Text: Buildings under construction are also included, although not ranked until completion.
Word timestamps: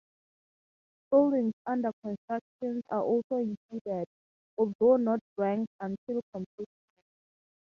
Buildings 1.11 1.53
under 1.67 1.91
construction 2.03 2.81
are 2.89 3.03
also 3.03 3.35
included, 3.37 4.05
although 4.57 4.97
not 4.97 5.19
ranked 5.37 5.71
until 5.79 6.21
completion. 6.33 6.67